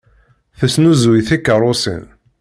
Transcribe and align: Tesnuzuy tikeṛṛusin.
Tesnuzuy 0.57 1.21
tikeṛṛusin. 1.27 2.03